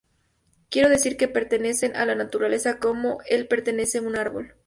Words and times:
Quiero 0.71 0.89
decir 0.89 1.15
que 1.15 1.27
pertenecen 1.27 1.95
a 1.95 2.07
la 2.07 2.15
naturaleza, 2.15 2.79
como 2.79 3.19
le 3.29 3.45
pertenece 3.45 3.99
un 3.99 4.15
árbol. 4.15 4.55